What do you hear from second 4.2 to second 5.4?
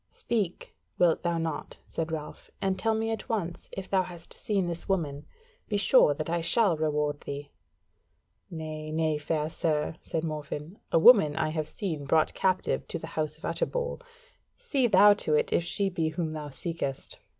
seen this woman?